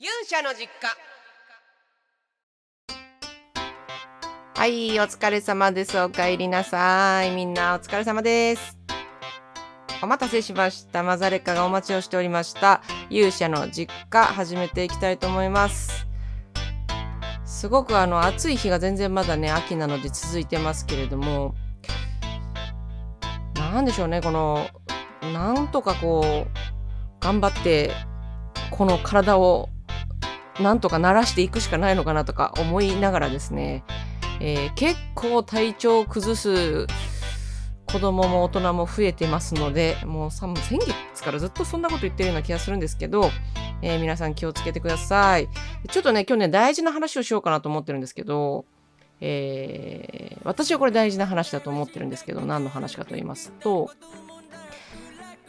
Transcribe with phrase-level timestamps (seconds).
[0.00, 0.88] 勇者の実家
[4.56, 5.96] はい、お疲れ様です。
[6.00, 7.30] お帰りなさい。
[7.30, 8.76] みんなお疲れ様です。
[10.02, 11.04] お待たせしました。
[11.04, 12.82] マザレカがお待ちをしておりました。
[13.08, 16.08] 勇者の実家、始めていきたいと思います。
[17.44, 21.54] すごくあの、暑い日が全然まだね、秋なので続いてますけれども、
[23.54, 24.66] なんでしょうね、この、
[25.32, 26.50] なんとかこう、
[27.20, 27.92] 頑張って、
[28.72, 29.68] この体を、
[30.60, 33.84] なんとか慣らしていくしかないのかなとか思いながらですね、
[34.40, 36.86] えー結構体調を崩す
[37.86, 43.30] 子供も大人も増えてますので、もう先月からずっとそんなこと言ってるような気がするんですけど、
[43.82, 45.48] えー皆さん気をつけてください。
[45.88, 48.64] ちょっとね、今日ね、大事な話をしようかなと思ってるんですけど、
[49.20, 53.90] えー私はこれ大事な話だと思ってるんですけど、何の話かと言いますと、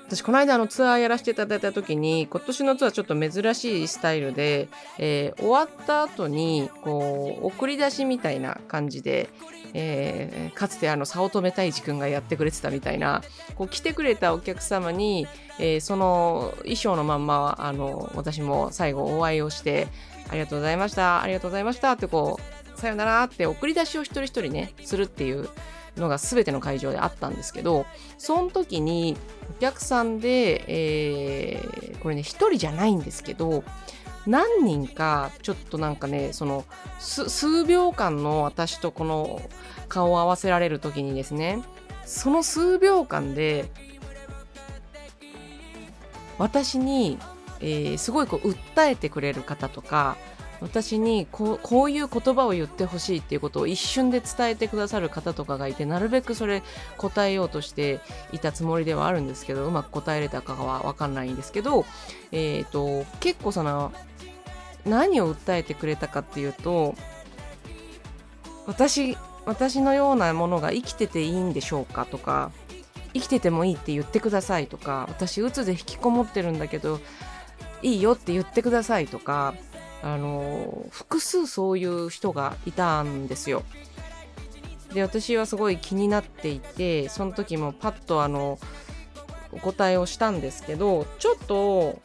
[0.08, 4.70] 私この間あのツアーやらせていただいた時に今年のツアーちょっと珍しいスタイルで、
[5.00, 9.30] えー終わった後にこう送り出しみたいな感じで、
[9.73, 13.23] えーかつてあの早乙女太一くんがやってくれてたみたいな
[13.56, 15.28] こう来てくれたお客様に、
[15.59, 19.88] えーその衣装のまんまあの私も最後お会いをして
[20.30, 22.40] ありがとうございましたありがとうございましたってこ
[22.75, 25.50] うさよならって送り出しを一人一人ねするっていう
[25.97, 27.85] のが全ての会場であったんですけど
[28.17, 29.17] その時に
[29.49, 33.63] お客さんで、えーこれね一人じゃないんですけど
[34.27, 36.63] 何人かちょっとなんかねその
[36.99, 39.41] 数秒間の私とこの
[39.88, 41.63] 顔を合わせられる時にですね
[42.05, 43.66] その数秒間で
[46.38, 47.17] 私に、
[47.59, 50.17] えーすごいこう訴えてくれる方とか
[50.66, 56.63] 私にこうこういう言葉を言ってほしいっていうことを一瞬で伝えてくださる方とかがいてなるべくそれ
[56.97, 57.99] 答えようとして
[58.31, 61.85] いたつもりではあるんですけどうまく答えれたかは分かんないんですけど、
[62.31, 63.94] えー、と結構その
[64.85, 66.95] 何を訴えてくれたかっていうと
[68.66, 72.51] 私私のようなものが生きてていいんでしょうかとか
[73.13, 77.00] 生きててもいいって言ってくださいとか私うつで引きこもってるんだけど
[77.84, 79.53] いいよって言ってくださいとか
[80.05, 83.63] あの複数そういう人がいたんですよ。
[84.93, 88.59] で私はすごい気になっていてその時もパッとあの
[89.51, 91.99] お答えをしたんですけどちょっと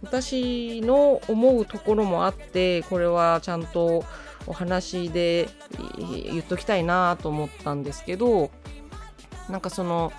[0.00, 4.04] 私の思うところもあってこれはちゃんと
[4.46, 5.48] お話で
[5.98, 8.52] 言っときたいなと思ったんですけど
[9.50, 10.12] なんかその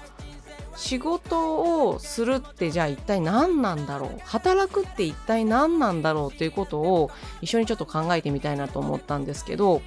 [0.75, 4.19] 仕事をするってじゃあ一体何なんだろう？
[4.25, 6.38] 働くって一体何なんだろう？
[6.38, 9.81] ということを一緒にちょっと考えてみたいなと思ったんですけど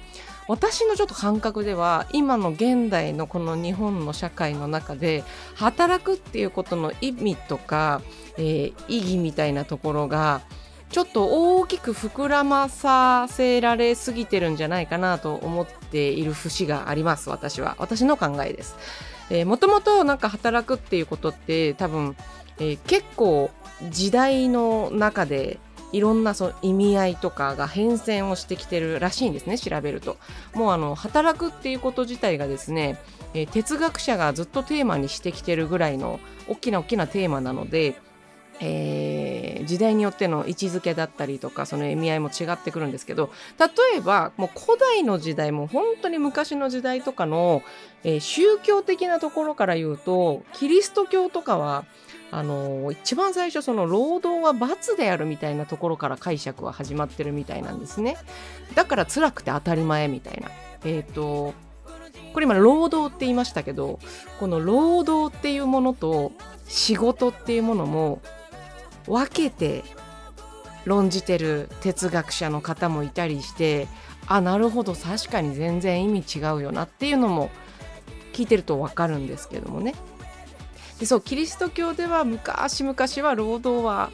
[0.47, 5.23] 私のちょっと感覚では今の現代のこの日本の社会の中で
[5.55, 8.01] 働くっていうことの意味とか、
[8.37, 10.41] えー意義みたいなところが
[10.89, 11.27] ちょっと
[11.59, 18.75] 大きく膨らまさせられすぎてるんじゃないかなと思っている節があります私は私の考えです。
[19.29, 22.15] えー、もともとなんか働くっていうことって多分、
[22.57, 23.51] えー結構
[23.91, 25.57] 時代の中で
[25.93, 30.17] いろんなその意味合いとかが変遷をしてきてるらしいんですね調べると。
[30.53, 32.97] もうあの働くっていうこと自体がですね、
[33.33, 37.95] えー哲学者がずっとテーマにしてきてるぐらいの大きな大きなテーマなので、
[38.61, 47.61] えー時代によっての位置づけだったりとかその意味合いも違ってくるんですけど例えばもう古代の時代も本当に昔の時代とかの、
[48.03, 51.85] えー宗教的なところから言うとキリスト教とかは
[52.31, 58.17] あのー一番最初その労働は罰であるみたいなところから解釈は始まってるみたいなんですね。
[58.75, 60.49] だから辛くて当たり前みたいな。
[60.85, 61.53] えっ、と
[62.33, 63.99] これ今労働って言いましたけど
[64.39, 66.31] この労働っていうものと
[66.67, 68.21] 仕事っていうものも
[69.09, 69.83] 分けて
[70.85, 73.87] 論じてる哲学者の方もいたりして
[74.27, 77.49] あなるほど確かに全然意味違うよなっていうのも
[78.33, 79.95] 聞いてると分かるんですけどもね。
[80.99, 82.95] でそうキリスト教では昔々
[83.27, 84.11] は労働は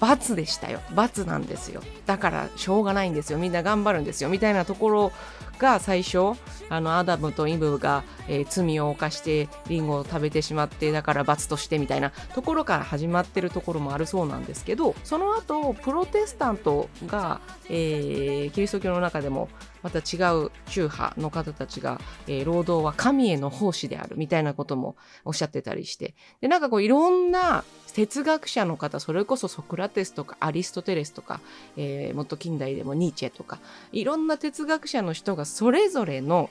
[0.00, 0.80] 罰でしたよ。
[0.94, 1.82] 罰なんですよ。
[2.06, 3.38] だからしょうがないんですよ。
[3.38, 4.28] みんな頑張るんですよ。
[4.28, 5.12] みたいなところ
[5.58, 6.32] が最初
[6.68, 19.48] あのアダムとイブが、えー罪を犯してリンゴを食べてしまってだから罰としてみたいなところから始まってるところもあるそうなんですけどその後プロテスタントが、えーキリスト教の中でも
[19.82, 27.64] また違う宗派の方たちが、えー労働は神への奉仕であるみたいなこともおっしゃってたりしてでなんかこういろんな
[27.94, 31.40] 哲学者の方それこそソクラテスとかアリストテレスとか、
[31.76, 33.60] えーもっと近代でもニーチェとか
[33.92, 36.50] いろんな哲学者の人がそれぞれの、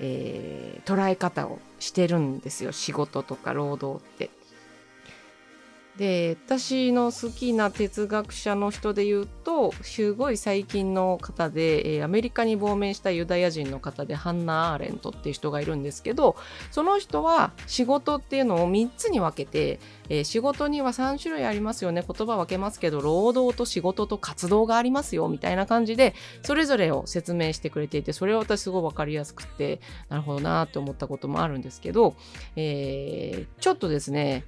[0.00, 4.30] えー捉え方をしてるんですよ仕事とか労働って。
[5.98, 16.36] で私の好きな哲学者の人で言うとすごい最近の方で、えー、アメリカに亡命したユダヤ人の方でハンナ・アーレントっていう人がいるんですけど
[16.70, 22.04] その人は仕事っていうのを3つに分けて、えー、仕事には3種類ありますよね。
[22.06, 32.16] 言葉分けますけど労働と仕事と活動がありますよみたいな感じでそれぞれを説明してくれていてそれは私すごい分かりやすくてなるほどなって思ったこともあるんですけど、
[32.54, 34.44] えー、ちょっとですね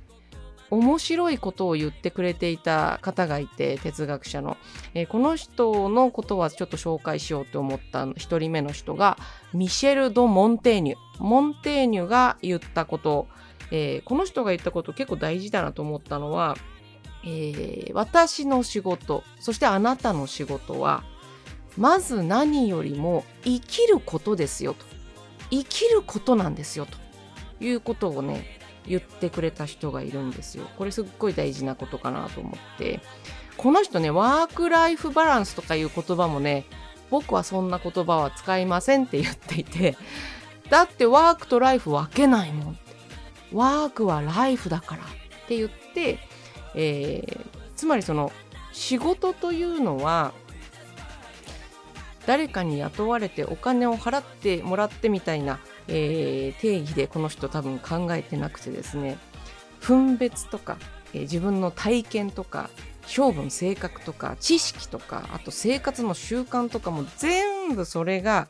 [0.71, 4.57] 面白いことを言ってくれていた方がいて哲学者の、
[4.95, 9.17] えー、この人のことはちょっと紹介しようと思った1人目の人が
[9.55, 10.99] ミシェル・ド・モンテーニュ。
[11.19, 13.29] モンテーニュが言ったこと、
[13.71, 16.57] えー、この人が言ったこと結構大事だなと思ったのは、
[17.25, 21.03] えー、私の仕事そしてあなたの仕事は
[21.77, 24.85] まず何よりも生きることですよと。
[25.51, 26.99] 生きることなんですよと。
[27.61, 30.67] いうことをね言ってくれた人がいるんですよ。
[30.77, 33.01] これすっごい大事なことかなと思って。
[33.57, 36.65] この人ね、ワークライフバランスとかいう言葉もね、
[37.11, 39.97] 僕はそんな言葉は使いませんって言っていて、
[40.71, 42.79] だってワークとライフ分けないもん。
[43.53, 45.07] ワークはライフだからっ
[45.49, 46.19] て言って、
[46.75, 47.47] えー、
[47.77, 48.31] つまりその
[48.73, 50.33] 仕事というのは
[52.27, 55.59] 誰かに雇われてお金を払ってもらってみたいな
[55.89, 59.19] えー、定義でこの人多分考えてなくてですね
[59.81, 60.77] 分別とか、
[61.15, 62.71] えー、自分の体験とか
[63.07, 68.49] 性分性格とか知識とかあと生活の習慣とかも全部それが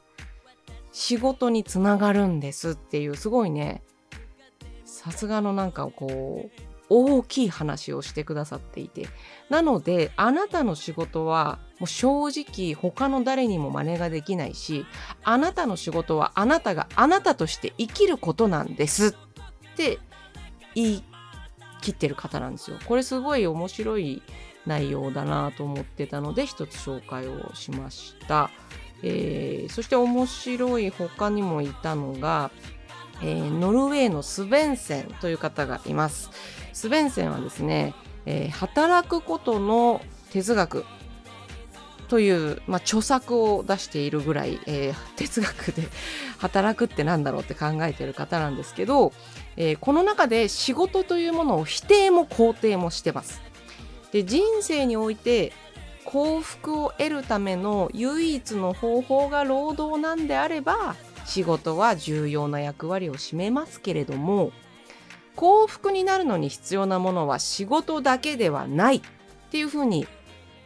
[0.91, 3.83] 仕事につながるんですっていうすごいね
[4.85, 9.09] さすがのなんかこう大きい話をしてくださっていて。
[9.49, 14.85] なのであなたの仕事はもう正直他の誰にも真似ができないし
[15.23, 19.99] あなたの仕事はあなたがあなたとして生きることなんですって
[20.75, 21.05] 言い
[21.81, 22.77] 切ってる方なんですよ。
[22.87, 24.23] これすごい面白い
[24.67, 28.51] 内容だなと思ってたので一つ紹介をしました。
[29.03, 32.51] えー、そして面白い他にもいたのが、
[33.23, 36.31] えー、ノルウェーのスベンセンという方がいます。
[36.73, 37.95] スベンセンはですね、
[38.27, 40.01] えー、働くことの
[40.31, 40.85] 哲学
[42.09, 45.85] という、まあ、著作を出しているぐらい、えー、哲学で
[46.39, 49.13] 働くって何だろうって考えてる方なんですけど、
[49.57, 53.41] えー、この中で仕事というものを否定も肯定もしてます。
[54.13, 55.53] で人生において
[56.05, 60.97] 幸福を得るための唯一の方法が労働なんであれば
[61.27, 64.53] 仕事は重要な役割を占めますけれども
[65.37, 69.01] 幸福になるのに必要なものは仕事だけではないっ
[69.51, 70.09] ていうふうに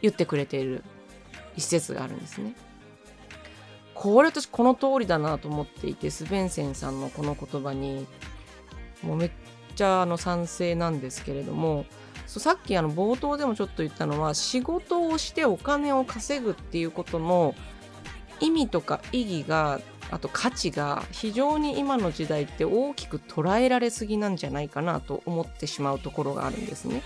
[0.01, 0.83] 言ってくれている
[1.55, 2.55] 一節があるんですね。
[3.93, 8.07] これ私この通りだなと思っていてスベンセンさんのこの言葉に
[9.01, 9.31] もうめっ
[9.75, 11.85] ちゃあの賛成なんですけれども
[12.25, 17.53] そうさっきあの冒頭でもちょっと言ったのは仕事をしてお金を稼ぐっていうことの
[18.39, 19.79] 意味とか意義が
[20.11, 27.03] あと価値が非常に今の時代って大きく捉えられすぎなんじゃないかなと思ってしまうところがあるんですね。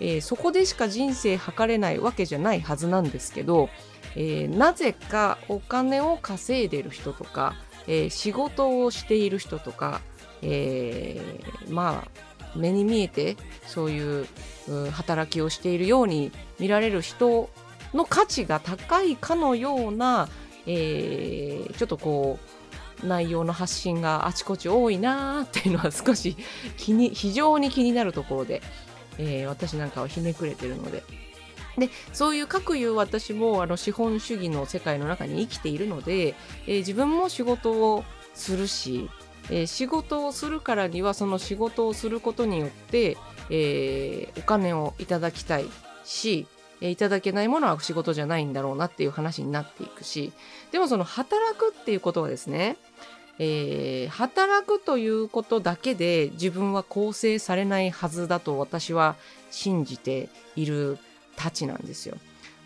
[0.00, 3.68] えー、そこでしか人生測れないわけじゃないはずなんですけど、
[4.16, 7.54] えー、なぜかお金を稼いでる人とか、
[7.86, 10.00] えー、仕事をしている人とか、
[10.42, 11.20] え
[11.68, 13.36] まあ目に見えて
[13.66, 14.26] そういう
[14.92, 17.48] 働きをしているように見られる人
[17.94, 20.28] の価値が高いかのような
[20.66, 22.38] えー、ちょっとこ
[23.02, 26.36] う内容の発信があちこち多いなーっていうのは少し
[26.76, 28.62] 気に非常に気になるところで、
[29.18, 31.02] えー、私なんかはひねくれてるので。
[31.78, 36.36] でそういう各いう私もあの資本主義の世界の中に生きているので、
[36.68, 39.10] えー、自分も仕事をするし、
[39.50, 43.16] えー、仕事をするからにはその仕事をすることによって、
[43.50, 45.66] えー、お金をいただきたい
[46.04, 46.46] し、
[46.80, 50.32] えいただけないものは仕事じゃないんだろうなっていう話になっていくし
[50.72, 52.76] でもその働くっていうことはですね、
[53.38, 59.16] えー、働くということだけで自分は構成されないはずだと私は
[59.50, 60.98] 信じている
[61.36, 62.16] たちなんですよ。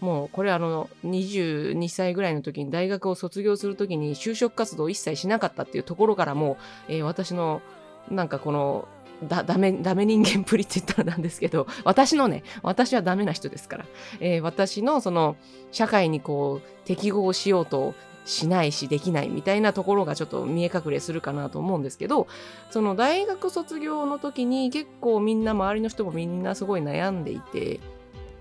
[0.01, 6.57] もうこれあの22歳ぐらいの時に大学を卒業する時に就職活動を一切しなかったっていうところからも、
[6.89, 7.63] えー、私の
[8.11, 8.87] なんかこの
[9.23, 13.85] だ、ダメ、ダメ人間プリって言ったらなんですけど、私のね、私はダメな人ですから、
[14.21, 15.37] えー、私のその、
[15.73, 17.95] 社会にこう、適合しようと
[18.29, 22.29] しないし、できないみたいなところがちょっと見え隠れするかなと思うんですけど、
[22.71, 27.81] その大学卒業の時に結構みんな、周りの人もみんなすごい悩んでいて、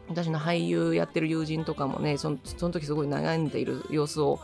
[0.09, 4.39] 私の俳優やってる友人とかもねそのその時すごい悩んでいる様子を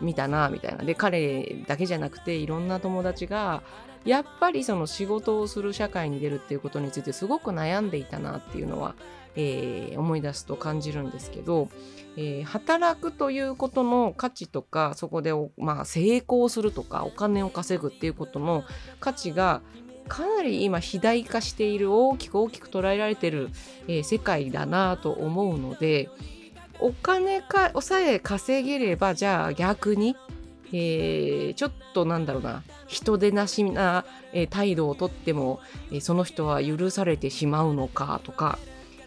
[0.00, 0.84] 見たなみたいな。
[0.84, 3.62] で彼だけじゃなくていろんな友達が
[4.04, 8.94] やっぱりその仕事をする社会に出るっていうことについてすごく悩んでいたなっていうのは、
[9.34, 11.68] えー、思い出すと感じるんですけど、
[12.20, 18.64] えー、働くということの価値とかそこで、まあ、成功するとかお金を稼ぐっていうことの
[18.98, 19.62] 価値が
[20.08, 23.50] かなり今肥大化している大きく大きく捉えられてる、
[23.86, 26.10] えー、世界だなと思うので
[26.80, 30.16] お金かさえ稼げればじゃあ逆に、
[30.72, 35.60] えー、ちょっとなんだろうな人でなしな、え、態度をとっても、
[35.92, 38.58] え、その人は許されてしまうのかとか、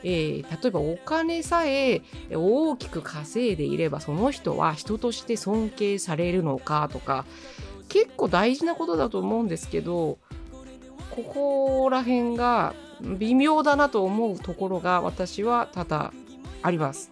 [0.04, 7.26] えー、例えばお金さえ大きく稼いでいればその人は人として尊敬されるのかとか
[7.90, 10.18] 結構大事なことだと思うんですけど
[11.12, 16.14] ここら辺が微妙だなと思うところが私は多々
[16.62, 17.12] あります。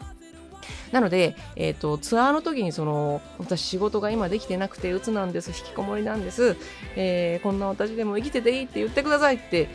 [0.91, 6.55] なので、えーと、ツアーの時にその私仕事が今できてなくて鬱なんです引きこもりなんです、
[6.95, 9.69] えー、こんな私でも生きてていいって言ってくださいって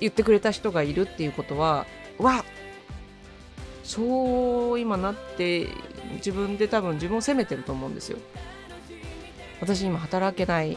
[0.00, 1.86] 言ってくれた人がいるっていうことは
[2.18, 2.44] わ
[3.82, 5.68] そう今なって
[6.14, 8.18] 自分で多分自分を責めてると思うんですよ。
[9.60, 10.76] 私今働けない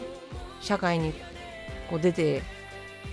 [0.60, 1.12] 社会に
[1.90, 2.42] こう出て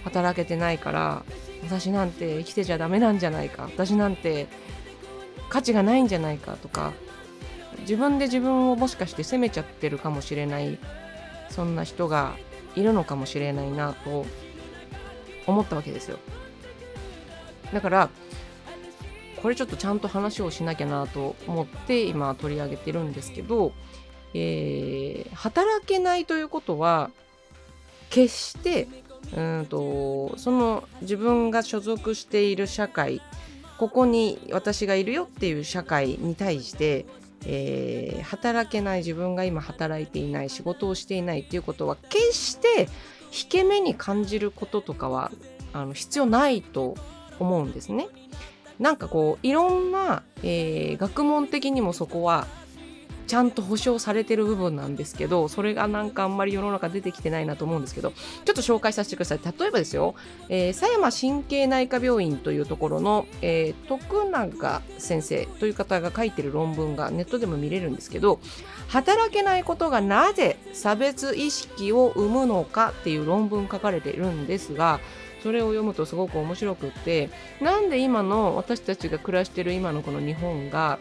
[0.04, 1.24] 働けてないから
[1.64, 4.48] 私なんて生きてちゃダメなんじゃないか私なんて
[5.50, 6.94] 価値がないんじゃないかとか
[7.82, 10.78] 自分で自分をもしかして責めちゃってるかもしれない
[11.50, 12.36] そんな人が
[12.76, 14.26] いるのかもしれないなと
[15.48, 16.20] 思ったわけですよ
[17.74, 18.10] だから
[19.42, 23.74] これちょっとちゃんと話をしなきゃなと思って今取り上げてるんですけど、
[24.34, 27.12] えー、働けないということは
[28.10, 28.88] 決して
[29.36, 33.22] うんとその自分が所属している社会
[33.78, 37.06] ここに私がいるよっていう社会に対して、
[37.46, 42.88] えー、働けない自分が今働いていない仕事をしていないっていうことは決して
[43.32, 45.32] 引け目に感じることとかは
[45.74, 46.96] あの必要ないと
[47.40, 48.08] 思うんですね。
[48.80, 52.48] なんかこういろんな、えー、学問的にもそこは
[53.28, 58.18] ちゃんと保証されてる部分なんですけどそれがなんかあんまり世の中出てきてないなと思うんですけどちょ
[58.52, 60.16] っと紹介させてください例えばですよ、
[60.50, 68.40] えー、狭山神経内科病院というところの、えー、徳永先生という方が書いてる論文がネットでも見れるんですけど
[68.90, 75.00] 働けないことがなぜ差別意識を生むのかっていう論文書かれているんですが
[75.46, 77.30] それを読むとすごく面白くって
[77.62, 80.98] なんで今の私たちが暮らしてる今のこの日本が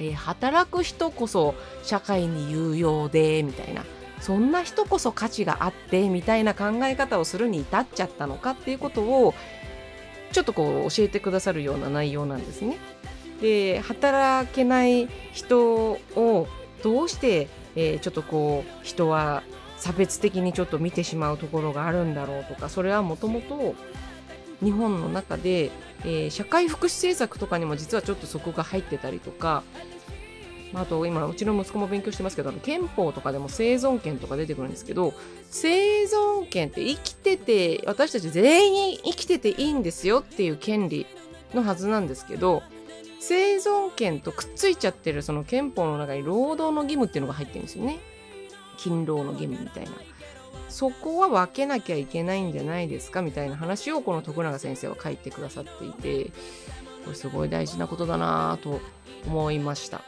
[0.00, 3.84] えー、働く人こそ社会に有用でみたいな
[4.20, 9.34] そんな人こそ価値があってみたいな考え方をするに至っちゃったのかっていうことを
[10.32, 12.78] ちょっとこう教えてくださるような内容なんですね。
[13.42, 16.46] で働けない人を
[16.82, 19.42] どうして、えー、ちょっとこう人は
[19.80, 23.74] 差別的にちょっと見てしまうところがあるんだろうとかそれはもともと
[24.62, 25.70] 日本の中で、
[26.04, 29.62] えー、社会福祉政策とかにも実はちょっとそこが入ってたりとか
[30.72, 35.14] まあと今うちの息子も勉強してますけど憲法とかでも生存権とか出てくるんですけど
[35.50, 41.06] 生存権って生きてて私たち全員生きてていいんですよっていう権利
[41.54, 42.62] のはずなんですけど
[43.18, 47.98] 生存権とくっついちゃってるその憲法の中に労働の義務っていうのが入ってるんですよね。
[48.80, 49.90] 勤労の義務みたいな
[50.70, 56.30] そこは分けなきゃいけないんじゃないですかみたいな話をこの徳永先生は書いてくださっていて
[57.04, 58.80] これすごい大事なことだなと
[59.26, 60.02] 思いました。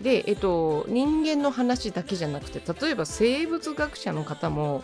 [0.00, 4.82] で、えっと、人間の話だけじゃなくて例えば生物学者の方も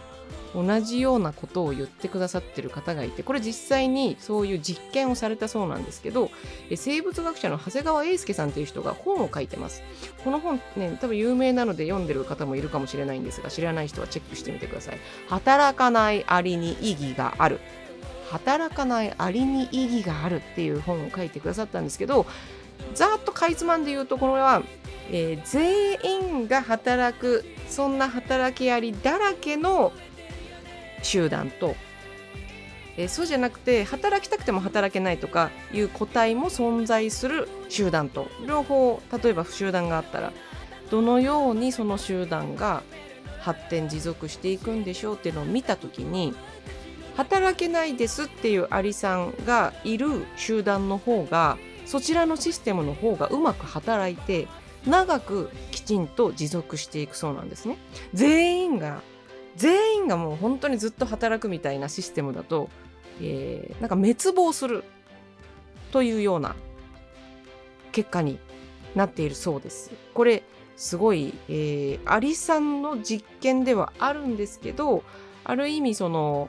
[0.54, 6.30] 同じようなことを言ってくださってる方がいてこれ実際にそういう実験をされたそうなんですけど
[6.75, 9.82] 生物学者の長谷川英介さんという人が本を書いてます。
[10.25, 14.99] この本ね多分有名なので読んでる方もいるかもしれないんですが知らない人はチェックしてみてください。
[15.28, 17.61] 働かないアリに意義がある。
[18.30, 22.26] 働かないアリに意義があるっていう本を書いてくださったんですけど
[22.94, 24.62] ざっとかいつまんで言うとこれは
[25.11, 25.97] えー、全
[26.40, 29.92] 員が働くそんな働きありだらけの
[31.02, 31.76] 集団と、
[32.96, 40.32] えー、そうじゃなくて働きたくても働けないとかいう個体も存在する集団と両方例えば集団があったら
[40.90, 42.82] どのようにその集団が
[43.40, 46.34] 発展持続していくんでしょうっていうのを見た時に
[47.16, 54.46] 働けないですっていうアリさんがいる集団の方がそちらのシステムの方がうまく働いて
[54.86, 57.76] 長くきちんと持続していくそうなんですね。
[58.14, 59.02] 全員が
[59.58, 62.70] 全員がもう本当にずっと働くみたいなシステムだと、
[63.20, 64.84] えー、なんか滅亡する
[65.90, 66.54] というような
[67.92, 68.38] 結果に
[68.94, 69.90] なっているそうです。
[70.14, 70.44] これ
[70.76, 75.02] すごい、えー、アリさんの実験ではあるんですけど
[75.42, 76.48] ある意味その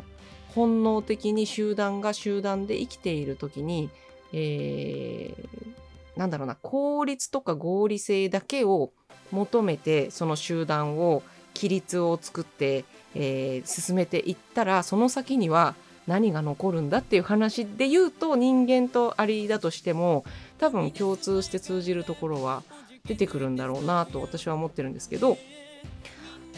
[0.54, 3.90] 本能的に集団が集団で生きている時に、
[4.34, 8.92] えー、なんだろうな効率とか合理性だけを
[9.32, 11.24] 求めてその集団を
[11.56, 12.86] 規律を作って、
[13.16, 15.76] えー、進めていったらその先には
[16.08, 20.26] 何が残るんだっていう話で言うと人間とアリだとしても
[20.58, 22.64] 多分共通して通じるところは
[23.06, 25.38] 出てくるんだろうなと私は思ってるんですけど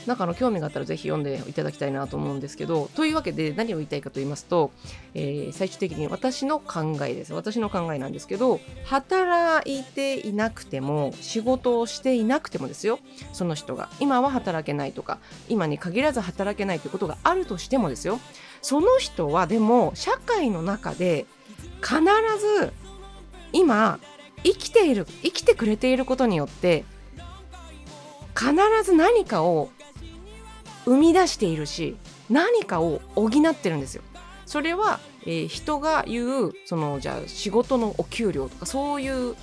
[0.05, 4.71] なんかの興味があったらぜひ読んでいただきたいなと思うんですけどというわけで何を言いたいかと言いますと、
[5.13, 7.33] えー、最終的に私の考えです。
[7.33, 12.99] 私の考えなんですけど働いていなくても仕事をしていなくてもですよ。
[13.33, 13.89] その人が。
[13.99, 18.19] 今は働けないとか今に限らず働けないということがあるとしてもですよ。
[18.61, 21.25] その人はでも社会の中で
[21.81, 21.99] 必
[22.59, 22.73] ず
[23.53, 23.99] 今
[24.43, 26.85] 生きている生きてくれていることによって
[28.37, 28.53] 必
[28.83, 29.69] ず何かを
[30.85, 31.95] 生み出しているし
[32.29, 34.03] 何かを補ってるんですよ。
[34.45, 39.35] それは、えー、人が言うそのじゃあ仕事のお給料とかそういう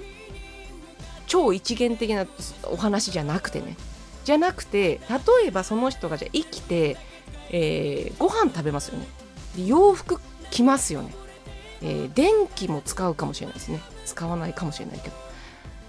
[1.26, 2.26] 超一元的な
[2.64, 3.76] お話じゃなくてね。
[4.25, 6.97] じゃなくて例えばその人がじゃあ生きて、
[7.50, 9.07] えー、ご飯食べますよね。
[9.57, 11.14] 洋服着ますよね、
[11.80, 13.80] えー、電気も使うかもしれないですね。
[14.04, 15.16] 使わないかもしれないけど。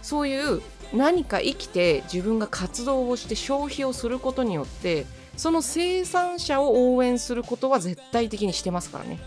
[0.02, 0.62] そういう
[0.94, 5.06] 何か生きて自分が活動をして消費をすることによって
[5.40, 9.22] その生産者を応援することは絶対的にしてますからね。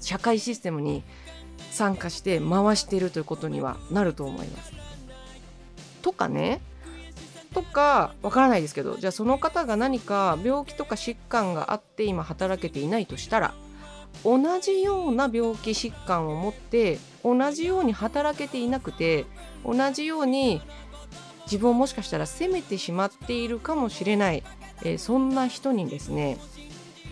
[0.00, 1.02] 社会システムに
[1.70, 4.72] 参加して回しているということにはなると思います。
[6.00, 6.62] とかね。
[7.52, 13.54] とかわからないですけどじゃあその方が何か病気とか疾患があって今働けていないとしたら
[14.24, 19.26] 同じような病気疾患を持って同じように働けていなくて
[19.66, 20.62] 同じように
[21.44, 24.42] 自分をもしかしたら責めてしまっているかもしれない。
[24.82, 26.38] えー、そんな人にですね、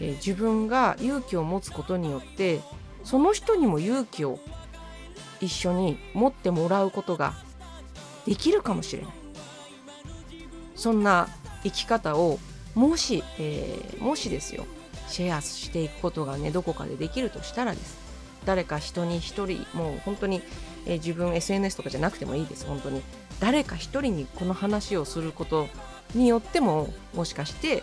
[0.00, 2.60] えー、自分が勇気を持つことによって
[3.04, 4.38] その人にも勇気を
[5.40, 7.34] 一緒に持ってもらうことが
[8.26, 9.12] できるかもしれない。
[10.74, 11.28] そんな
[11.62, 12.38] 生き方を
[12.74, 14.66] もし、えー、もしですよ
[15.08, 18.02] シェアしていくことがねどこかでできるとしたらです。
[18.44, 20.42] 誰か人に一人もう本当に、
[20.86, 23.02] えー、自分 SNS とかじゃなくてもいいです本当に。
[23.40, 25.68] 誰か一人にこの話をすること
[26.14, 27.82] によってももしかして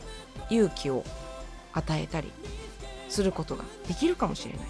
[0.50, 1.04] 勇気を
[1.74, 2.32] 与えたり
[3.10, 4.68] することができるかもしれない。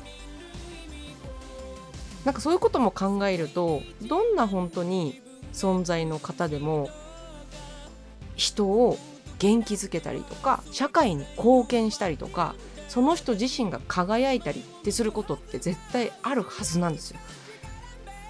[2.26, 5.22] なんかそういうことも考えるとどんな本当に
[5.54, 6.90] 存在の方でも
[8.36, 8.98] 人を
[9.40, 12.54] 元気づけたりとか社会に貢献したりとか
[12.88, 17.20] その人自身が輝いたりってすることって絶対あるはずなんですよ。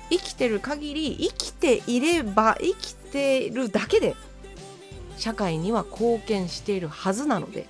[0.10, 4.16] 生きてる限り生きていれば生きてるだけで
[5.22, 7.68] 社会には貢献しているはずなので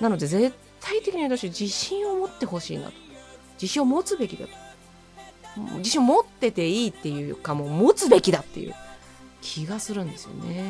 [0.00, 2.92] なので絶対的に私自信を持ってほしいなと。
[3.54, 4.52] 自信を持つべきだと。
[5.78, 8.74] 自信を持ってていいっていうかもう持つべきだっていう。
[9.40, 10.64] 気がするんですよね。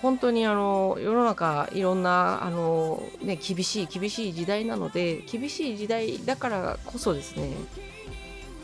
[0.00, 7.50] 本当にあの世の中いろんなあの、ね、厳しい厳しい時代なので厳しい時代だからこそですね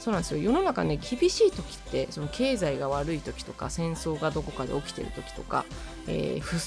[0.07, 0.38] そうなんですよ。
[0.40, 5.64] 世の中ね厳しい時ってその経済が悪い時とか戦争がどこかで起きてる時とか、
[6.07, 6.61] えー、ふ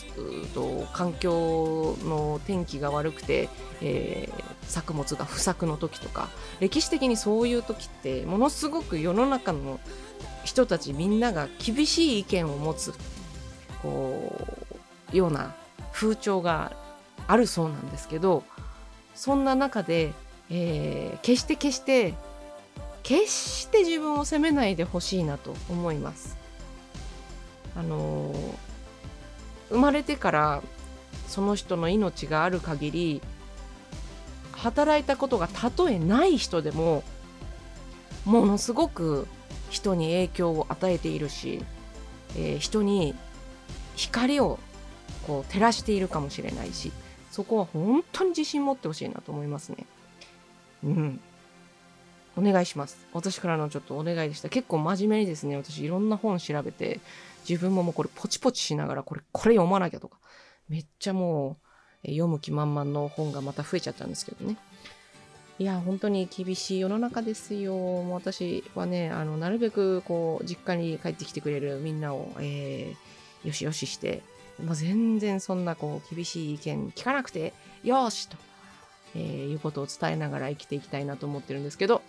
[0.54, 3.47] と環境の天気が悪くて、
[3.80, 6.28] えー、作物が不作の時とか
[6.60, 9.80] 歴史的にそういう時ってものすごく世の中の
[10.43, 12.93] 人たちみんなが厳しい意見を持つ
[13.82, 14.34] こ
[15.13, 15.56] うような
[15.93, 16.73] 風潮が
[17.25, 18.43] あるそうなんですけど
[19.15, 20.12] そんな中で、
[20.49, 22.15] えー、決して決して
[23.10, 26.38] 決して自分を責めないでほしいなと思います。
[27.76, 28.32] あの、
[29.69, 30.62] 生まれてから
[31.28, 33.22] その人の命がある限り
[34.52, 37.04] 働いたことがたとえない人でも
[38.26, 39.26] ものすごく
[39.72, 41.63] 人に影響を与えているし、
[42.36, 43.15] えー、人に
[43.95, 44.60] 光を
[45.26, 46.91] こう照らしているかもしれないし
[47.32, 49.86] そこは本当に自信持ってほしいなと思いますね。
[50.84, 51.19] うん。
[52.39, 52.97] お願いします。
[53.13, 54.47] 私からのちょっとお願いでした。
[54.47, 57.02] 結構真面目にですね、私いろんな本調べて、
[57.47, 60.17] 自分ももうこれポチポチしながら、これ、これ読まなきゃとか、
[60.69, 61.58] めっちゃも
[62.04, 64.58] う、読む気満々の本がまた増えちゃったんですけどね。
[65.60, 67.73] いや、本当に厳しい世の中ですよ。
[67.73, 74.23] もう私はね、あの、なるべくこう、実家に帰ってきてくれるみんなを、えー、よしよしして、
[74.63, 78.38] もう全然そんなこう、厳しい意見聞かなくて、よしと、
[79.15, 79.21] えー、
[79.52, 82.04] いうことを伝えながら生きていきたいなと思ってるんですけど、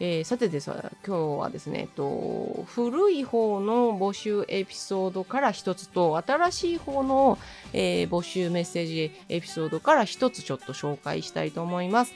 [0.00, 7.36] えー、さてです今日はですね、えっと、古い方の募集エピソードから一つと、新しい方の、
[7.72, 12.12] えー、募集メッセージエピソードから一つちょっと紹介したいと思います。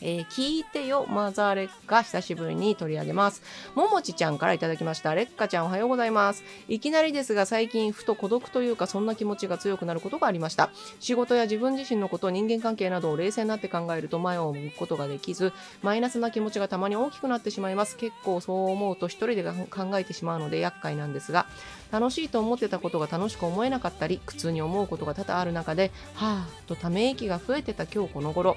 [0.00, 3.42] えー、聞いてよ、マザーレッカ、久しぶりに取り上げます。
[3.74, 5.14] ももちちゃんからいただきました。
[5.14, 6.44] レッカちゃんおはようございます。
[6.68, 10.70] いきなりですが、最近ふと孤独というか、そんな気持ちが強くなることがありました。
[11.00, 17.96] 仕事や自分自身のこと、人間関係などを冷静になって考えると前を向くことができず、マイナスな気持ちがたまに大きくなってしまいます。
[17.96, 21.46] 結構そう思うと一人で考えてしまうので厄介なんですが、
[21.90, 28.56] 楽しいと思ってたことが楽しく思えなかったり、苦痛に思うことが多々ある中で、はぁとため息が増えてた今日この頃、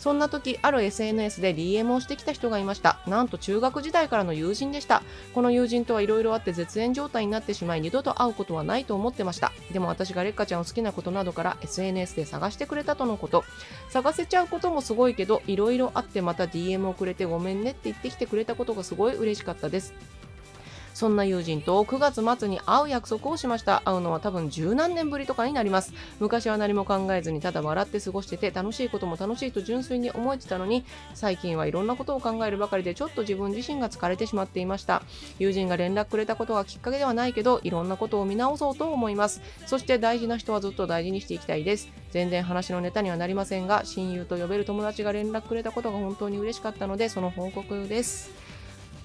[0.00, 3.00] そんな時、ある SNS で DM をしてきた人がいました。
[3.06, 5.02] なんと中学時代からの友人でした。
[5.34, 9.52] この友人とはいろいろあって絶縁状態になってしまい、二度と会うことはないと思ってました。
[9.72, 13.44] でも私がレッカちゃんを好きなことなどから SNS で探してくれたとのこと。
[13.90, 19.92] 探せちゃうこともすごいけど、いろいろあってまた DM をくれてごめんねって言ってきてくれたことがすごい嬉しかったです。
[21.00, 23.80] そんな友人と9月末に会う約束をしました。
[23.86, 25.94] 会うのは多分十何年ぶりとかになります。
[26.18, 30.84] 昔は何も考えずにただ笑って過ごしてて楽しいことも楽しいと純粋に思えてたのに、
[31.14, 35.02] 最近はいろんなことを考えるばかりでちょっと自分自身が疲れてしまっていました。
[35.38, 39.40] 友人が連絡くれたことがきっかけではないけど、いろんなことを見直そうと思います。
[39.64, 41.88] そして大事な人はずっと大事にしていきたいです。
[42.10, 48.49] 全然話のネタにはなりませんが、親友と呼べる友達が連絡くれたことが本当に嬉しかったので、その報告です。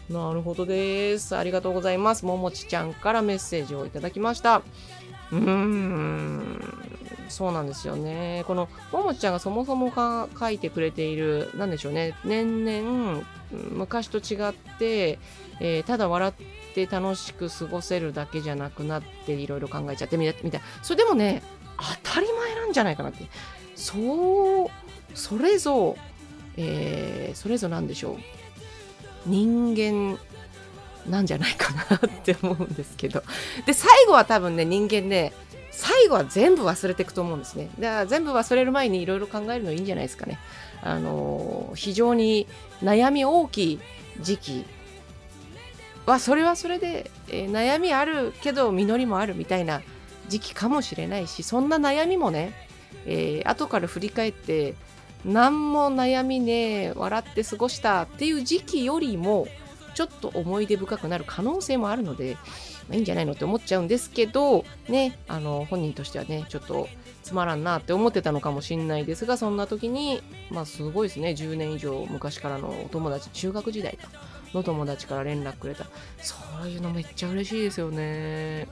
[0.10, 1.36] なるほどです。
[1.36, 2.26] ありがとうございます。
[2.26, 4.62] ももちちゃんからメッセージをいただきました。
[5.32, 6.64] うーん、
[7.30, 8.44] そうなんですよね。
[8.46, 12.14] この、ももちちゃんがそもそもか書いてくれている、なんでしょうね。
[12.24, 13.24] 年々、
[13.72, 15.18] 昔と違って、
[15.60, 16.34] えー、ただ笑っ
[16.76, 20.60] て楽しく過ごせるだけじゃなくなっていろいろ考えちゃってみたいな。
[20.84, 21.42] それでもね、
[22.04, 23.26] 当たり前なんじゃないかなって。
[23.76, 24.68] そう、
[25.16, 25.96] それぞ、
[26.58, 28.18] えー、それぞなんでしょう。
[29.26, 30.20] 人間
[31.10, 33.24] なんじゃないかなって思うんですけど。
[33.66, 35.34] で最後は多分ね人間ね
[35.72, 37.70] 最後は全部忘れていくと思うんですね。
[37.80, 40.40] だから全部忘れる前にいろいろ考えるのいいんじゃないですかね。
[40.82, 42.48] あの非常に
[42.82, 43.80] 悩み大きい
[44.22, 44.66] 時期
[46.06, 49.82] はそれはそれで、えー、悩みあるけど実りもあるみたいな
[50.30, 52.54] 時期かもしれないしそんな悩みもね、
[53.06, 54.76] えー、後から振り返って
[55.26, 59.48] 何も悩みね笑って過ごしたっていう時期よりも
[59.96, 62.36] ちょっと思い出深くなる可能性もあるので、
[62.88, 66.88] まあ、いいんじゃないのって思っちゃうんですけどねあの本人としてはねちょっと
[67.24, 73.98] つまらんなって思ってたのかもしんないですがそんな時にまあすごいですね10年以上昔からのお友達中学時代
[74.54, 75.86] の友達から連絡くれた。
[76.18, 78.68] そういうのめっちゃ嬉しいですよね。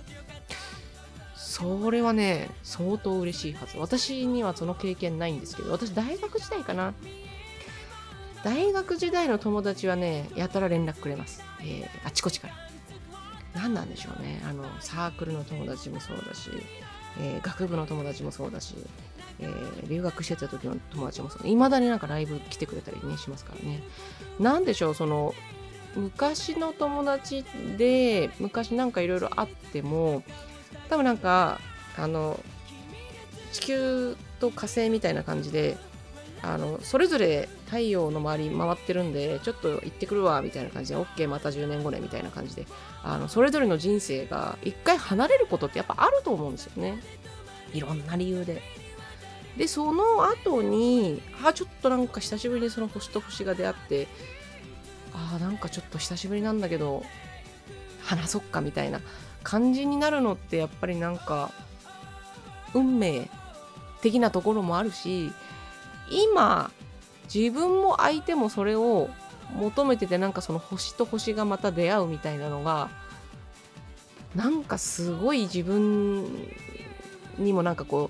[1.53, 3.77] それはね、相当嬉しいはず。
[3.77, 6.95] 私にはその経験ないんですけど、私大学時代かな。
[8.43, 11.43] 大学時代の友達はね、やたら連絡くれます。
[11.61, 12.55] えー、あちこちから。
[13.53, 14.41] 何なんでしょうね。
[14.49, 16.49] あの、サークルの友達もそうだし、
[17.19, 18.73] えー、学部の友達もそうだし、
[19.37, 21.47] えー、留学してた時の友達もそう。
[21.47, 23.83] いまだになんかライブ来てくれたりね、しますからね。
[24.39, 25.35] なんでしょう、その、
[25.95, 27.45] 昔の友達
[27.77, 30.23] で、昔なんかいろいろあっても、
[30.93, 31.59] 多分なんか
[31.97, 32.39] あの
[33.51, 35.75] 地球と火星みたいな感じで
[36.43, 42.67] あのそれぞれ太陽の周り回ってるんでちょっと行ってくるわみたいな感じで OK また10年後ねみたいな感じで
[43.03, 47.01] あのそれぞれの人生が一回離れることってやっぱあると思うんですよね。
[47.73, 48.61] いろんな理由で。
[49.57, 54.07] でその後にあちょっとなんか久しぶりにその星と星が出会って
[55.11, 57.03] あなんかちょっと久しぶりなんだけど
[58.03, 59.01] 話そっかみたいな。
[59.43, 61.51] 感じになるのってやっぱりなんか
[62.73, 63.29] 運命
[64.01, 65.31] 的なところもあるし
[66.09, 66.71] 今
[67.33, 69.09] 自分も相手もそれを
[69.55, 72.89] 求めててなんかその星と星がまた出会うみたいなのが
[74.35, 76.25] なんかすごい自分
[77.37, 78.09] にもなんかこ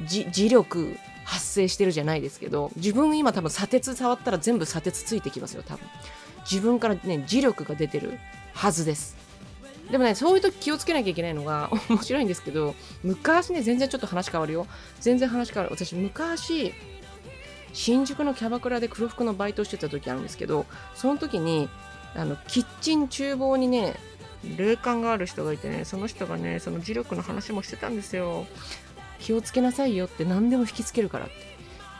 [0.00, 5.86] う磁力発生してるじゃないですけど自分今多分砂鉄触ったら全部砂鉄ついてきますよ多分。
[6.50, 8.18] 自分からね磁力が出てる
[8.52, 9.23] はずです。
[9.90, 14.66] でもね、そういう時気をつけなきゃいけないのが 面白いんですけど、昔ね、全然ちょっと話変わるよ。
[15.00, 15.74] 全然話変わる。
[15.74, 16.72] 私、昔、
[17.72, 21.68] 新宿のキャバクラで黒服のバイトしてた時あるんですけど、その時に、
[22.14, 23.96] あの、キッチン厨房にね、
[24.56, 28.46] 霊感がある人がいてね、その人がね、その磁力の話もしてたんですよ。
[29.18, 31.53] 気をつけなさいよって何でも引きつけるからって。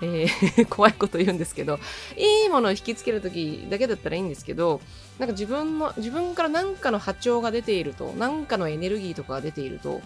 [0.04, 1.78] えー、 怖いこと言うんですけど、
[2.16, 4.80] いいものを引きつけるときだけだったらいいんですけど、
[5.18, 10.00] なんか自分の、自分から何かの波長が出ていると、何かのエネルギーとかが出ていると、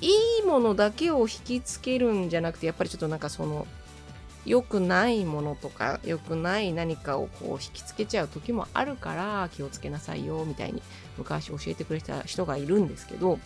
[0.00, 0.10] い
[0.42, 3.66] いものだけを引きつけるんじゃなくて、やっぱりちょっとなんかその、
[4.46, 10.80] 良くないものとか良くない何かをこう引きつけちゃう時もあるから気をつけなさいよみたいに
[11.18, 13.38] 昔教えてくれた人がいるんですけど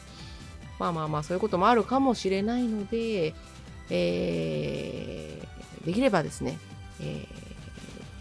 [0.78, 3.34] まあまあまあそういうこともあるかもしれないので、
[3.90, 6.58] えー、できればですね、
[7.00, 7.26] えー、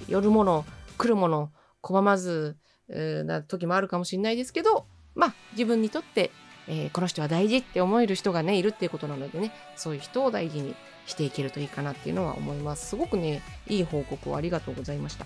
[0.07, 0.65] 夜もの
[0.97, 2.57] 来るもの拒まず
[2.89, 6.31] な時もあるかもしれないですけどまあ自分にとって
[6.67, 12.89] えー、この人は大事って思える人がねいるっていうことなのでねそういう人を大事にしていけるといいかなっていうのは思います。
[12.89, 15.25] すごくね、いい報告をありがとうございました。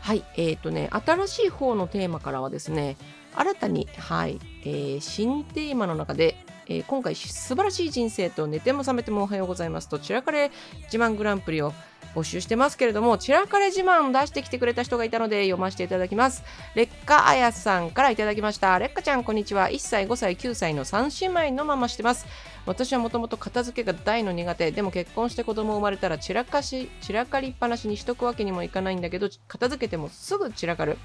[0.00, 2.96] はい、えっ、ー、とね、新しい方のテーマからはですね、
[3.34, 6.36] 新たに、はい、えー、新テーマの中で、
[6.68, 10.50] えー、今回素晴らしい人生と寝ても覚めてもおはようございますと、散らかれ
[10.84, 11.72] 自慢グランプリを
[12.14, 16.42] 募集してますけれども、散らかれ自慢を出してきてくれた人がいたので読ませていただきます。
[16.74, 18.78] 劣化あやさんからいただきました。
[18.78, 19.68] 劣化ちゃん、こんにちは。
[19.68, 22.26] 1歳、5歳、9歳の3姉妹のまましてます。
[22.64, 24.72] 私はもともと片付けが大の苦手。
[24.72, 30.98] でも結婚して子供生まれたら散らかし、散らかりっぱなしにしとくわけにもいかないんだけど、片付けてもすぐ散らかる。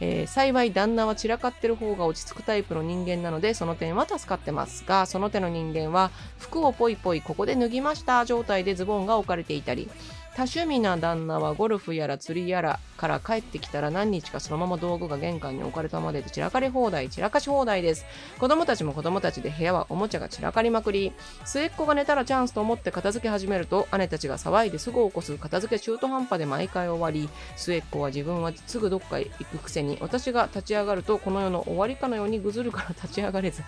[0.00, 9.88] えー、幸い旦那は散らかってる方が落ち着くタイプの人間なのでその点は助かってますがその手の人間は服をポイポイここで脱ぎました状態でズボンが置かれていたり
[10.36, 18.04] 多趣味な旦那はゴルフやら釣りやらから帰ってきたら何日かそのまま道具が玄関に置かれたままで散らかり放題、散らかし放題です。
[18.38, 21.14] 子供たちも子供たちで部屋はおもちゃが散らかりまくり。
[21.46, 33.62] 末っ子が寝たらチャンスと思って片付け始めると姉たちが騒いですぐ起こす片付け中途半端で毎回終わり、末っ子は自分はすぐどっか行くくせに私が立ち上がるとこの世の終わりかのようにぐずるから立ち上がれず、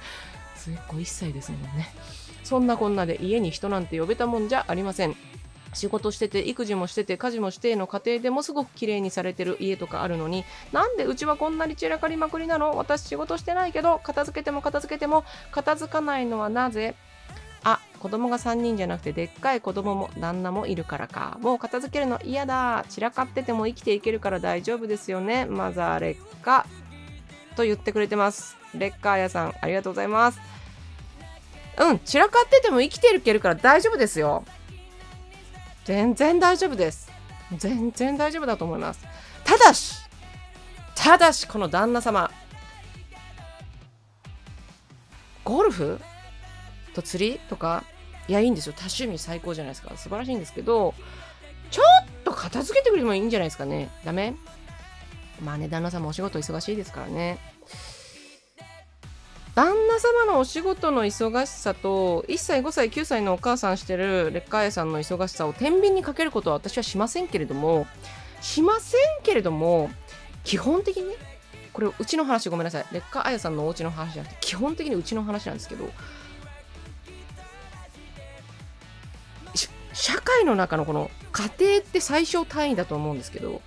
[0.55, 1.89] 末っ子1歳ですもんね。
[2.45, 5.17] そんなこんなで家に人なんて呼べたもんじゃありません。
[5.75, 12.77] 仕事してて育児もしてて家事もしての家庭でもすごく綺麗にされてる家とかあるのになんでうちはこんなに散らかりまくりなの？
[12.77, 16.95] 私仕事してないけど片付けても片付けても片付かないのはなぜ？
[17.65, 21.39] あ子供が3人じゃなくてでっかい子供も旦那もいるからか。
[21.41, 22.85] もう片付けるの嫌だ。
[22.89, 25.45] 散らかってても生きていけるから大丈夫ですよね。
[25.45, 26.67] マザー劣化
[27.57, 28.57] と言ってくれてます。
[28.75, 30.41] 劣化あやさんありがとうございます。
[31.79, 34.45] うん散らかってても生きていけるから大丈夫ですよ。
[35.89, 37.11] 全然大丈夫です。
[37.57, 39.01] 全然大丈夫だと思います。
[39.43, 39.97] ただし、
[40.95, 42.31] ただし、この旦那様、
[45.45, 45.99] ゴルフ？
[46.93, 47.39] と釣り？
[47.49, 47.85] とか、
[48.29, 48.75] いや、いいんですよ。
[48.75, 49.97] 多趣味最高じゃないですか。
[49.97, 50.93] 素晴らしいんですけど、
[51.71, 51.87] ちょっ
[52.23, 53.89] と片付けてくれてもいいんじゃないですかね。
[54.05, 54.35] ダメ？
[55.43, 57.39] まあね、旦那様お仕事忙しいですからね。
[59.59, 67.89] 旦那様のお仕事の忙しさと1歳5歳9歳のお母さんしてるレッカー屋さんの忙しさを天秤にかけることは私はしませんけれども
[68.41, 69.91] しませんけれども
[70.45, 71.15] 基本的にね
[71.73, 72.87] これうちの話ごめんなさい。
[72.93, 75.91] レッカーあやさんのお家の話じゃなくて基本的にうちの話なんですけど
[79.93, 83.61] 社会の中のこの家庭って最小単位だと思うんですけど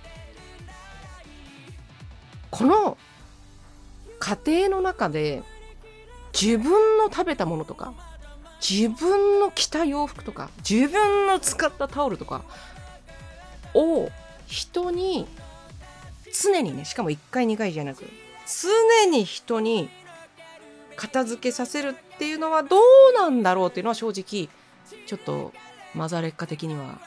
[2.50, 2.96] この
[4.20, 5.42] 家庭の中で
[6.32, 7.92] 自分の食べたものとか
[8.60, 12.42] 自分の着た洋服とか自分の使ったタオルとか
[13.74, 14.10] を
[14.46, 15.26] 人に
[16.42, 18.04] 常にねしかも1回2回じゃなく
[18.46, 19.88] 常に人に
[20.96, 22.80] 片付けさせるっていうのはどう
[23.14, 24.48] なんだろうっていうのは正直
[25.06, 25.52] ちょっと
[25.94, 27.00] マザレッカ的には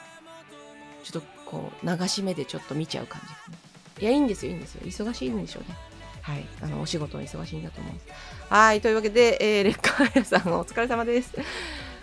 [1.04, 3.66] ちょっとこう流し目でちょっと見ちゃう感じ、ね
[4.00, 4.82] いやいいんですよいいんですよ。
[4.84, 5.76] 忙しいんでしょうね。
[6.26, 8.06] はい、あのお仕事忙しいんだと思います。
[8.50, 11.32] はい、というわけで、えー、レッカーラさんお疲れ様です。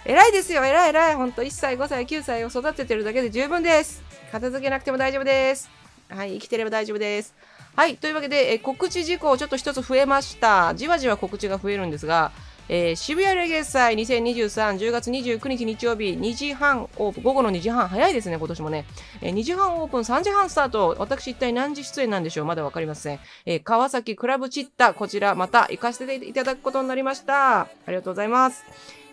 [0.06, 1.16] 偉いですよ、偉い偉い。
[1.16, 4.02] ほんと、1歳、5歳、9歳を育ててるだけで十分です。
[4.32, 5.70] 片付けなくても大丈夫です。
[6.08, 7.36] はい、生きてれば大丈夫です。
[7.76, 10.74] はい、というわけで、え告知事項ちょっと一つ増えました。
[10.74, 12.32] じわじわ告知が増えるんですが、
[12.70, 18.86] えー、渋谷レゲエ祭2023、10月29日日曜日、2時半オープン、午後の2時半、早いですね、今年もね。
[19.22, 20.96] えー、2時半オープン、3時半スタート。
[20.98, 22.46] 私一体何時出演なんでしょう？
[22.46, 23.20] まだわかりません。
[23.46, 27.62] えー、川崎クラブチッタ、こちらまた行かせていただくことになりました。
[27.62, 28.64] ありがとうございます。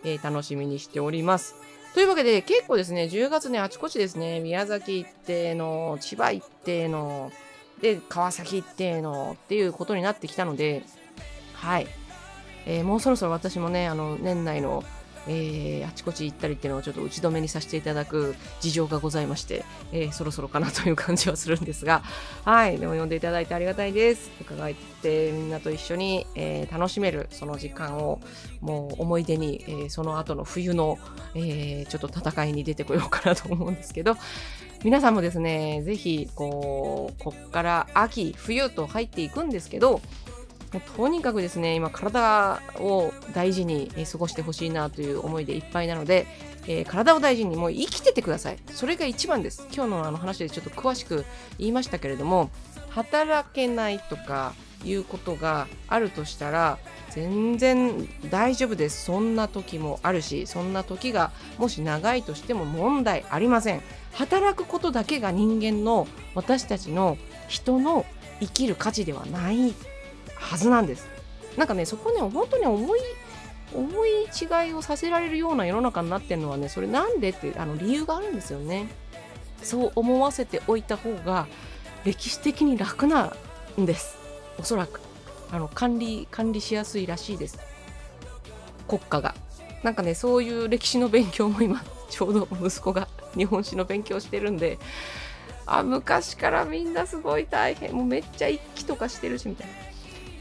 [0.04, 1.56] えー、楽しみにしております。
[1.92, 7.32] というわけで、結構ですね、10月ね、あちこちですね、宮崎行っての、千葉行っての、
[7.82, 10.84] で、川崎行ってのっていうことになってきたので、
[11.54, 11.88] はい。
[12.66, 14.84] えー、もうそろそろ私もね、あの、年内の、
[15.26, 22.02] えー、あちこち行ったりっていうのをちょっと打ち止めにさせていただく事情がございまして、えー、そろそろかなという感じはするんですが、
[22.44, 24.30] はい、でも呼んでいただいてありがたいです。
[24.40, 28.20] 伺ってみんなと一緒に、え、楽しめるその時間を
[28.60, 30.98] もう思い出に、え、その後の冬の、
[31.34, 34.16] え、ちょっと戦いに出てこようかなと思うんですけど、
[34.82, 40.00] 皆さんもですね、ぜひ、こう、こっから秋、冬と入っていくんですけど、
[40.72, 46.26] もうとにかくですね、今体を大事に過ごしてほしいなという思いでいっぱいなので、
[46.66, 48.58] えー、体を大事にもう生きててください。
[48.68, 49.66] それが一番です。
[49.72, 51.24] 今日のあの話でちょっと詳しく
[51.58, 52.50] 言いましたけれども
[52.90, 54.54] 働けないとか
[54.84, 56.78] いうことがあるとしたら
[57.10, 59.04] 全然大丈夫です。
[59.04, 63.82] そんな時もあるしそんな時がもし長いとしても問題ありません。
[64.12, 68.06] 働くことだけが人間の私たちの人の
[68.40, 69.74] 生きる価値ではない。
[70.40, 71.06] はずなんです。
[71.56, 73.00] なんかねそこね本当に思い
[73.74, 78.88] 思い違いをさせられるような世の中になってるのはねそれなんでってあの理由があるんですよね。
[79.62, 81.46] そう思わせておいた方が
[82.04, 83.34] 歴史的に楽な
[83.78, 84.16] んです。
[84.58, 85.00] おそらく。
[85.52, 87.58] あの管理管理しやすいらしいです。
[88.88, 89.34] 国家が。
[89.82, 94.78] なんかねそういう歴史の勉強も今 ちょうど息子が日本史の勉強してるんで
[95.64, 97.94] あ昔からみんなすごい大変。
[97.94, 99.89] もうめっちゃ一揆とかしてるしみたいな。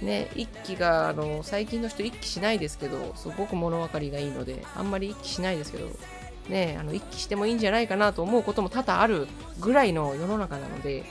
[0.01, 5.89] ね、一揆があの最近の人一揆しないですけどすごく物分かりがいいのであんまり一揆しないですけど、
[6.47, 9.27] ね、あの一揆してもいいんじゃないかなと思うことも多々ある
[9.59, 11.03] ぐらいの世の中なので、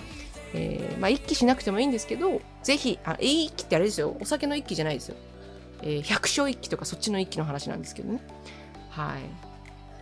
[0.55, 4.16] えー、まあ、一揆しなくてもいいんですけどぜひあ一揆ってあれですよ。
[4.20, 5.16] お酒の一揆じゃないですよ、
[5.83, 8.22] えー、百姓一揆とかそっちの一揆の話なんですけどね。
[8.90, 9.48] はい。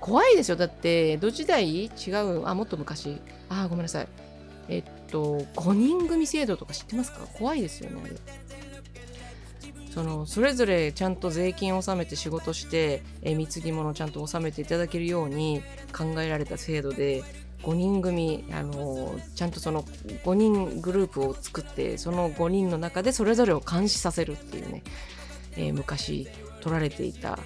[0.00, 0.56] 怖いですよ。
[0.56, 2.46] だって江戸時代違う。
[2.46, 3.20] あもっと昔。
[3.48, 4.08] あごめんなさい。
[4.68, 7.20] えっと5人組制度とか知ってますか？
[7.38, 8.14] 怖いですよねあれ。
[9.96, 17.24] そのそれぞれちゃんと税金を納めて仕事して貢ぎ物をちゃんと納めていただけるように考えられた制度で
[17.62, 24.82] 5人組あのちゃんとその5人グループを作ってその5人の中でそれぞれを監視させるっていうね、
[25.56, 26.28] えー、昔
[26.60, 27.38] 取られていた、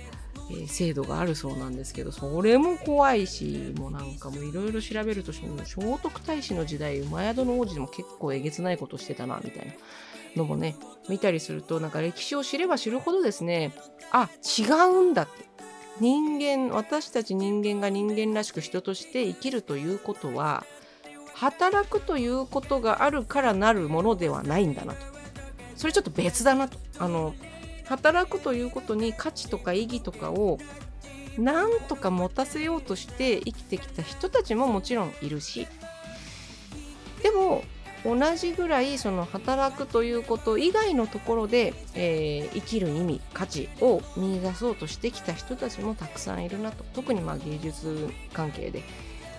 [0.66, 9.72] 制度があるそうなんですけどそれも怖いしもうなんかもういろいろ調べると聖徳太子の時代馬宿の王子でも結構えげつないことしてたなみたいな。
[10.36, 10.76] のもね
[11.08, 13.72] 見たりするとなんか歴史を知れば知るほどですね
[14.12, 15.50] あ違うんだって。
[16.00, 20.64] 人間私たち人間が人間らしく人として生きるということは
[21.34, 25.06] 働くということがあるからなるものではないんだなと。
[25.76, 26.78] それちょっと別だなと。
[26.98, 27.34] あの
[27.84, 30.58] 働くということに価値とか意義とかを
[31.38, 35.66] なんとか持たせようとして生きてきた人たちももちろんいるし。
[37.22, 37.62] でも
[38.04, 48.82] 同じぐらいその働くということ以外のところで、えー、生きる意味価値を見出そうとしてきた人たちもたくさんいるなと特にまあ芸術関係で、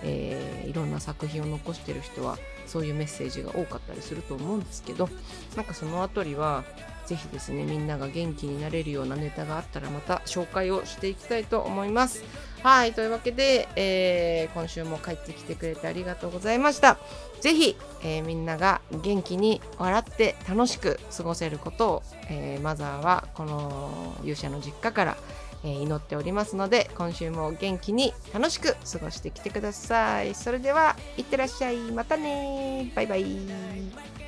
[0.02, 5.08] えー、いろんな作品を残してる人はそういうメッセージが多かったりすると思うんですけど
[5.56, 6.64] なんかそのあたりは
[7.06, 12.22] ぜひですねみんなが元気になれるようなネタがあったらまた紹介をしていきたいと思います。
[12.62, 16.96] はいというわけで、えー、今週も帰ってきてくれてありがとうございました。
[17.40, 25.16] ぜひ、えー、みんなが元気に笑って楽しく過ごせることを、えー、マザーはこの勇者の実家から、
[25.64, 30.32] えー、祈っておりますので今週も元気に楽しく過ごしてきてください。
[30.36, 31.76] それではいってらっしゃい。
[31.90, 34.21] またねバイバイ。